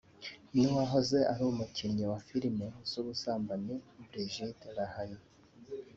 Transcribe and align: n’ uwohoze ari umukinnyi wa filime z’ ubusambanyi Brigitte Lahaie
n’ 0.57 0.59
uwohoze 0.69 1.19
ari 1.31 1.43
umukinnyi 1.51 2.03
wa 2.11 2.19
filime 2.27 2.67
z’ 2.89 2.91
ubusambanyi 3.01 3.75
Brigitte 4.09 4.67
Lahaie 4.77 5.19